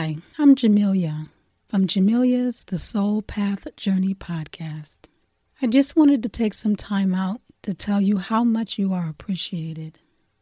Hi, 0.00 0.16
I'm 0.38 0.54
Jamilliah 0.54 1.28
from 1.68 1.86
Jamilliah's 1.86 2.64
The 2.64 2.78
Soul 2.78 3.20
Path 3.20 3.68
Journey 3.76 4.14
podcast. 4.14 4.96
I 5.60 5.66
just 5.66 5.94
wanted 5.94 6.22
to 6.22 6.30
take 6.30 6.54
some 6.54 6.74
time 6.74 7.14
out 7.14 7.42
to 7.64 7.74
tell 7.74 8.00
you 8.00 8.16
how 8.16 8.42
much 8.42 8.78
you 8.78 8.94
are 8.94 9.06
appreciated. 9.06 9.98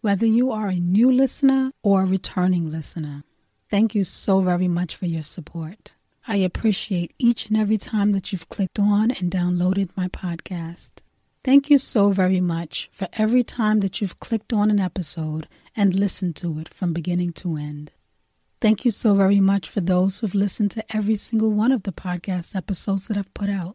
Whether 0.00 0.24
you 0.24 0.50
are 0.52 0.68
a 0.68 0.76
new 0.76 1.12
listener 1.12 1.70
or 1.82 2.00
a 2.00 2.06
returning 2.06 2.70
listener, 2.70 3.24
thank 3.68 3.94
you 3.94 4.04
so 4.04 4.40
very 4.40 4.68
much 4.68 4.96
for 4.96 5.04
your 5.04 5.22
support. 5.22 5.96
I 6.26 6.36
appreciate 6.36 7.12
each 7.18 7.50
and 7.50 7.58
every 7.58 7.76
time 7.76 8.12
that 8.12 8.32
you've 8.32 8.48
clicked 8.48 8.78
on 8.78 9.10
and 9.10 9.30
downloaded 9.30 9.90
my 9.94 10.08
podcast. 10.08 11.02
Thank 11.44 11.68
you 11.68 11.76
so 11.76 12.08
very 12.08 12.40
much 12.40 12.88
for 12.90 13.06
every 13.18 13.44
time 13.44 13.80
that 13.80 14.00
you've 14.00 14.18
clicked 14.18 14.54
on 14.54 14.70
an 14.70 14.80
episode 14.80 15.46
and 15.76 15.94
listened 15.94 16.36
to 16.36 16.58
it 16.58 16.70
from 16.70 16.94
beginning 16.94 17.34
to 17.34 17.58
end. 17.58 17.92
Thank 18.62 18.84
you 18.84 18.92
so 18.92 19.16
very 19.16 19.40
much 19.40 19.68
for 19.68 19.80
those 19.80 20.20
who've 20.20 20.36
listened 20.36 20.70
to 20.70 20.96
every 20.96 21.16
single 21.16 21.50
one 21.50 21.72
of 21.72 21.82
the 21.82 21.90
podcast 21.90 22.54
episodes 22.54 23.08
that 23.08 23.16
I've 23.16 23.34
put 23.34 23.50
out. 23.50 23.74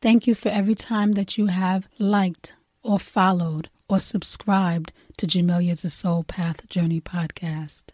Thank 0.00 0.28
you 0.28 0.34
for 0.36 0.48
every 0.48 0.76
time 0.76 1.14
that 1.14 1.36
you 1.36 1.46
have 1.46 1.88
liked 1.98 2.52
or 2.84 3.00
followed 3.00 3.68
or 3.88 3.98
subscribed 3.98 4.92
to 5.16 5.26
Jamilliah's 5.26 5.82
The 5.82 5.90
Soul 5.90 6.22
Path 6.22 6.68
Journey 6.68 7.00
podcast. 7.00 7.86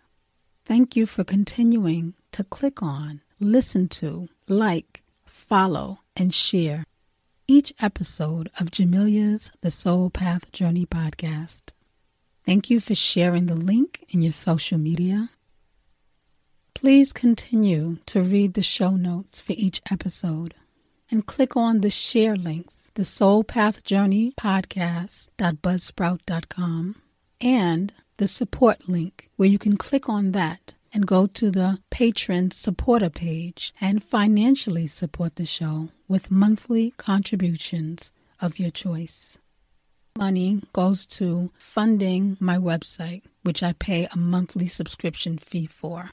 Thank 0.67 0.97
you 0.97 1.07
for 1.07 1.25
continuing 1.25 2.13
to 2.33 2.45
click 2.45 2.83
on, 2.83 3.23
listen 3.41 3.89
to, 3.89 4.29
like, 4.47 5.03
follow, 5.25 6.01
and 6.15 6.35
share 6.35 6.85
each 7.49 7.73
episode 7.81 8.51
of 8.61 8.71
Jamilliah's 8.71 9.51
The 9.63 9.71
Soul 9.71 10.11
Path 10.11 10.53
Journey 10.53 10.85
podcast. 10.85 11.73
Thank 12.45 12.69
you 12.69 12.81
for 12.81 12.95
sharing 12.95 13.47
the 13.47 13.57
link 13.57 14.05
in 14.11 14.21
your 14.21 14.35
social 14.35 14.77
media 14.77 15.31
Please 16.77 17.13
continue 17.15 17.97
to 18.05 18.21
read 18.21 18.53
the 18.53 18.63
show 18.63 18.97
notes 18.97 19.41
for 19.41 19.55
each 19.57 19.81
episode 19.91 20.53
and 21.11 21.25
click 21.25 21.57
on 21.57 21.81
the 21.81 21.89
share 21.89 22.37
links, 22.37 22.91
the 22.95 23.05
Soul 23.05 23.45
Path 23.45 23.83
Journey 23.83 24.35
podcast.buzzsprout.com 24.39 26.97
and 27.41 27.93
the 28.19 28.29
support 28.29 28.91
link 28.91 29.31
where 29.37 29.49
you 29.49 29.59
can 29.59 29.79
click 29.79 30.11
on 30.11 30.33
that 30.33 30.75
and 30.93 31.07
go 31.07 31.27
to 31.27 31.51
the 31.51 31.79
patron 31.89 32.51
supporter 32.51 33.09
page 33.09 33.73
and 33.81 34.05
financially 34.05 34.87
support 34.87 35.37
the 35.37 35.47
show 35.47 35.89
with 36.09 36.31
monthly 36.31 36.93
contributions 36.99 38.13
of 38.39 38.59
your 38.59 38.71
choice. 38.71 39.39
Money 40.15 40.61
goes 40.75 41.07
to 41.07 41.51
funding 41.57 42.37
my 42.39 42.59
website, 42.59 43.23
which 43.45 43.63
I 43.63 43.73
pay 43.73 44.07
a 44.13 44.19
monthly 44.19 44.67
subscription 44.67 45.39
fee 45.39 45.65
for. 45.65 46.11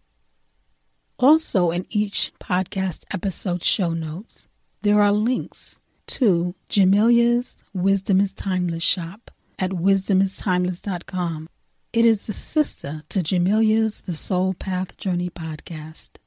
Also, 1.20 1.72
in 1.72 1.86
each 1.90 2.32
podcast 2.40 3.04
episode 3.14 3.64
show 3.64 3.92
notes, 3.92 4.48
there 4.82 5.02
are 5.02 5.12
links 5.12 5.80
to 6.08 6.56
Jamilliah's 6.70 7.64
Wisdom 7.74 8.20
is 8.20 8.34
Timeless 8.34 8.84
shop 8.84 9.32
at 9.60 9.72
wisdomistimeless.com. 9.72 11.50
It 11.94 12.06
is 12.06 12.26
the 12.26 12.34
sister 12.34 13.04
to 13.10 13.20
Jamilliah's 13.20 14.02
The 14.02 14.16
Soul 14.16 14.56
Path 14.56 14.98
Journey 14.98 15.30
podcast. 15.30 16.18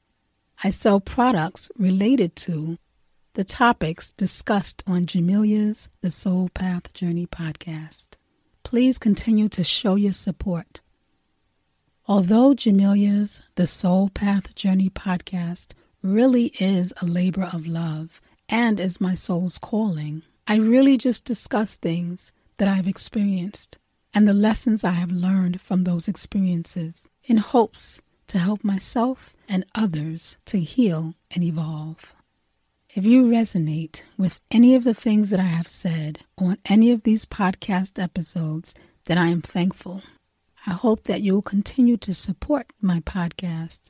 I 0.63 0.69
sell 0.69 0.99
products 1.01 1.69
related 1.77 2.35
to 2.37 2.77
the 3.33 3.43
topics 3.43 4.11
discussed 4.11 4.83
on 4.87 5.05
Jamilliah's 5.05 5.89
The 6.01 6.09
Soul 6.09 6.49
Path 6.53 6.93
Journey 6.93 7.27
podcast. 7.27 8.17
Please 8.63 8.97
continue 8.97 9.49
to 9.49 9.63
show 9.63 9.95
your 9.95 10.13
support 10.13 10.81
Although 12.09 12.53
Jamilliah's 12.53 13.41
The 13.55 13.67
Soul 13.67 14.07
Path 14.07 14.55
Journey 14.55 14.89
podcast 14.89 15.73
really 16.01 16.53
is 16.57 16.93
a 17.01 17.05
labor 17.05 17.43
of 17.43 17.67
love 17.67 18.21
and 18.47 18.79
is 18.79 19.01
my 19.01 19.13
soul's 19.13 19.57
calling, 19.57 20.21
I 20.47 20.55
really 20.55 20.95
just 20.95 21.25
discuss 21.25 21.75
things 21.75 22.31
that 22.59 22.69
I've 22.69 22.87
experienced 22.87 23.77
and 24.13 24.25
the 24.25 24.33
lessons 24.33 24.85
I 24.85 24.91
have 24.91 25.11
learned 25.11 25.59
from 25.59 25.83
those 25.83 26.07
experiences 26.07 27.09
in 27.25 27.37
hopes 27.37 28.01
to 28.27 28.39
help 28.39 28.63
myself 28.63 29.33
and 29.49 29.65
others 29.75 30.37
to 30.45 30.61
heal 30.61 31.13
and 31.35 31.43
evolve. 31.43 32.15
If 32.95 33.03
you 33.03 33.23
resonate 33.23 34.03
with 34.17 34.39
any 34.49 34.75
of 34.75 34.85
the 34.85 34.93
things 34.93 35.29
that 35.31 35.41
I 35.41 35.51
have 35.59 35.67
said 35.67 36.19
on 36.37 36.57
any 36.69 36.91
of 36.91 37.03
these 37.03 37.25
podcast 37.25 38.01
episodes, 38.01 38.73
then 39.07 39.17
I 39.17 39.27
am 39.27 39.41
thankful. 39.41 40.03
I 40.69 40.71
hope 40.71 41.03
that 41.03 41.21
you 41.21 41.33
will 41.33 41.41
continue 41.41 41.95
to 41.95 42.13
support 42.13 42.73
my 42.81 42.99
podcast. 42.99 43.89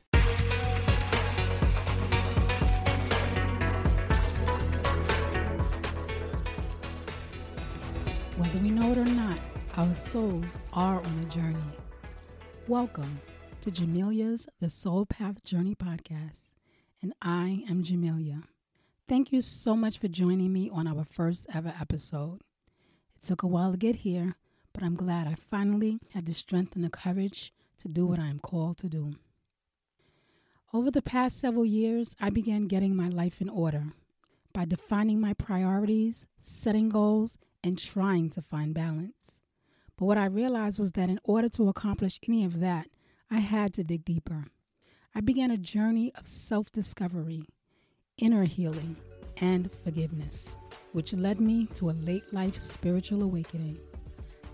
Whether 8.36 8.62
we 8.62 8.70
know 8.70 8.92
it 8.92 8.98
or 8.98 9.04
not, 9.04 9.40
our 9.76 9.92
souls 9.96 10.60
are 10.72 11.00
on 11.02 11.18
a 11.18 11.24
journey. 11.34 11.58
Welcome 12.68 13.22
to 13.62 13.72
Jamilliah's 13.72 14.46
The 14.60 14.70
Soul 14.70 15.04
Path 15.04 15.42
Journey 15.42 15.74
podcast, 15.74 16.52
and 17.02 17.12
I 17.20 17.64
am 17.68 17.82
Jamilliah. 17.82 18.44
Thank 19.08 19.32
you 19.32 19.40
so 19.40 19.74
much 19.74 19.98
for 19.98 20.06
joining 20.06 20.52
me 20.52 20.70
on 20.72 20.86
our 20.86 21.04
first 21.04 21.44
ever 21.52 21.74
episode. 21.80 22.42
It 23.16 23.26
took 23.26 23.42
a 23.42 23.48
while 23.48 23.72
to 23.72 23.76
get 23.76 23.96
here, 23.96 24.36
but 24.78 24.86
I'm 24.86 24.94
glad 24.94 25.26
I 25.26 25.34
finally 25.34 25.98
had 26.14 26.26
the 26.26 26.32
strength 26.32 26.76
and 26.76 26.84
the 26.84 26.88
courage 26.88 27.52
to 27.80 27.88
do 27.88 28.06
what 28.06 28.20
I 28.20 28.28
am 28.28 28.38
called 28.38 28.78
to 28.78 28.88
do. 28.88 29.16
Over 30.72 30.92
the 30.92 31.02
past 31.02 31.40
several 31.40 31.64
years, 31.64 32.14
I 32.20 32.30
began 32.30 32.68
getting 32.68 32.94
my 32.94 33.08
life 33.08 33.40
in 33.40 33.48
order 33.48 33.86
by 34.52 34.66
defining 34.66 35.20
my 35.20 35.32
priorities, 35.32 36.28
setting 36.38 36.90
goals, 36.90 37.38
and 37.64 37.76
trying 37.76 38.30
to 38.30 38.40
find 38.40 38.72
balance. 38.72 39.40
But 39.96 40.04
what 40.04 40.16
I 40.16 40.26
realized 40.26 40.78
was 40.78 40.92
that 40.92 41.10
in 41.10 41.18
order 41.24 41.48
to 41.48 41.68
accomplish 41.68 42.20
any 42.28 42.44
of 42.44 42.60
that, 42.60 42.86
I 43.28 43.40
had 43.40 43.74
to 43.74 43.82
dig 43.82 44.04
deeper. 44.04 44.44
I 45.12 45.22
began 45.22 45.50
a 45.50 45.56
journey 45.56 46.12
of 46.14 46.28
self 46.28 46.70
discovery, 46.70 47.42
inner 48.16 48.44
healing, 48.44 48.94
and 49.38 49.72
forgiveness, 49.82 50.54
which 50.92 51.12
led 51.14 51.40
me 51.40 51.66
to 51.74 51.90
a 51.90 51.98
late 52.06 52.32
life 52.32 52.56
spiritual 52.56 53.24
awakening. 53.24 53.76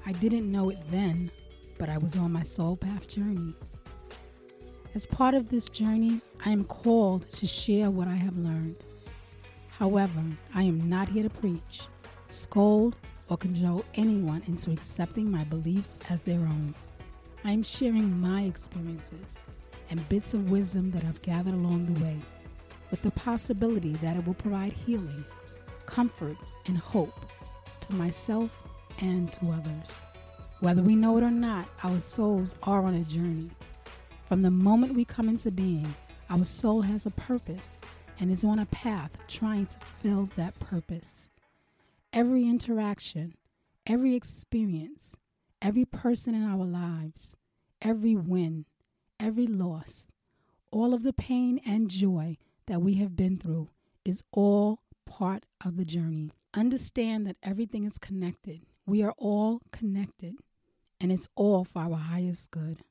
I 0.06 0.12
didn't 0.12 0.50
know 0.50 0.68
it 0.68 0.78
then, 0.90 1.30
but 1.78 1.88
I 1.88 1.96
was 1.96 2.14
on 2.14 2.32
my 2.32 2.42
soul 2.42 2.76
path 2.76 3.08
journey. 3.08 3.54
As 4.94 5.06
part 5.06 5.34
of 5.34 5.48
this 5.48 5.68
journey, 5.68 6.20
I 6.44 6.50
am 6.50 6.64
called 6.64 7.28
to 7.30 7.46
share 7.46 7.90
what 7.90 8.06
I 8.06 8.14
have 8.14 8.36
learned. 8.36 8.76
However, 9.68 10.22
I 10.54 10.62
am 10.64 10.88
not 10.88 11.08
here 11.08 11.22
to 11.22 11.30
preach, 11.30 11.82
scold, 12.28 12.96
or 13.28 13.38
cajole 13.38 13.84
anyone 13.94 14.42
into 14.46 14.70
accepting 14.70 15.30
my 15.30 15.44
beliefs 15.44 15.98
as 16.10 16.20
their 16.20 16.40
own. 16.40 16.74
I 17.42 17.52
am 17.52 17.62
sharing 17.62 18.20
my 18.20 18.42
experiences 18.42 19.38
and 19.90 20.08
bits 20.08 20.34
of 20.34 20.50
wisdom 20.50 20.90
that 20.90 21.04
I've 21.04 21.22
gathered 21.22 21.54
along 21.54 21.86
the 21.86 22.04
way, 22.04 22.18
with 22.90 23.02
the 23.02 23.10
possibility 23.10 23.94
that 23.94 24.16
it 24.16 24.26
will 24.26 24.34
provide 24.34 24.72
healing, 24.72 25.24
comfort, 25.86 26.36
and 26.66 26.76
hope 26.76 27.18
to 27.80 27.94
myself 27.94 28.50
and 29.00 29.32
to 29.32 29.50
others. 29.50 30.02
Whether 30.60 30.82
we 30.82 30.96
know 30.96 31.18
it 31.18 31.24
or 31.24 31.30
not, 31.30 31.68
our 31.82 32.00
souls 32.00 32.54
are 32.62 32.84
on 32.84 32.94
a 32.94 33.04
journey. 33.04 33.50
From 34.28 34.42
the 34.42 34.50
moment 34.50 34.94
we 34.94 35.04
come 35.04 35.28
into 35.28 35.50
being, 35.50 35.94
our 36.30 36.44
soul 36.44 36.82
has 36.82 37.04
a 37.06 37.10
purpose 37.10 37.80
and 38.18 38.30
is 38.30 38.44
on 38.44 38.58
a 38.58 38.66
path 38.66 39.10
trying 39.28 39.66
to 39.66 39.78
fulfill 39.78 40.30
that 40.36 40.58
purpose. 40.60 41.28
Every 42.12 42.44
interaction, 42.44 43.34
every 43.86 44.14
experience, 44.14 45.16
every 45.60 45.84
person 45.84 46.34
in 46.34 46.44
our 46.44 46.64
lives, 46.64 47.36
every 47.82 48.16
win, 48.16 48.64
every 49.20 49.46
loss, 49.46 50.06
all 50.70 50.94
of 50.94 51.02
the 51.02 51.12
pain 51.12 51.60
and 51.66 51.90
joy 51.90 52.36
that 52.66 52.80
we 52.80 52.94
have 52.94 53.16
been 53.16 53.36
through 53.36 53.68
is 54.04 54.24
all 54.32 54.80
part 55.04 55.44
of 55.64 55.76
the 55.76 55.84
journey. 55.84 56.30
Understand 56.54 57.26
that 57.26 57.36
everything 57.42 57.84
is 57.84 57.98
connected 57.98 58.62
we 58.86 59.02
are 59.02 59.14
all 59.16 59.60
connected, 59.72 60.34
and 61.00 61.10
it's 61.10 61.28
all 61.34 61.64
for 61.64 61.80
our 61.80 61.96
highest 61.96 62.50
good. 62.50 62.82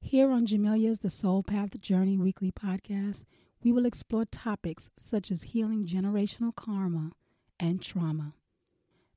Here 0.00 0.30
on 0.30 0.46
Jamilliah's 0.46 1.00
The 1.00 1.10
Soul 1.10 1.42
Path 1.42 1.80
Journey 1.80 2.16
weekly 2.16 2.52
podcast, 2.52 3.24
we 3.64 3.72
will 3.72 3.86
explore 3.86 4.24
topics 4.24 4.90
such 4.98 5.30
as 5.32 5.42
healing 5.42 5.86
generational 5.86 6.54
karma 6.54 7.10
and 7.58 7.82
trauma, 7.82 8.34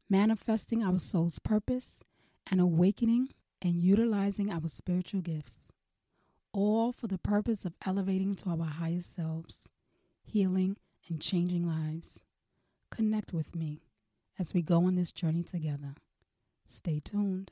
manifesting 0.10 0.84
our 0.84 0.98
soul's 0.98 1.40
purpose, 1.40 2.04
and 2.50 2.60
awakening 2.60 3.30
and 3.62 3.76
utilizing 3.76 4.52
our 4.52 4.68
spiritual 4.68 5.22
gifts, 5.22 5.72
all 6.52 6.92
for 6.92 7.08
the 7.08 7.18
purpose 7.18 7.64
of 7.64 7.74
elevating 7.86 8.34
to 8.36 8.50
our 8.50 8.66
highest 8.66 9.16
selves, 9.16 9.60
healing, 10.24 10.78
and 11.10 11.22
changing 11.22 11.68
lives. 11.68 12.22
Connect 12.90 13.34
with 13.34 13.56
me 13.56 13.82
as 14.38 14.54
we 14.54 14.62
go 14.62 14.86
on 14.86 14.96
this 14.96 15.12
journey 15.12 15.44
together. 15.44 15.96
Stay 16.68 17.00
tuned. 17.00 17.52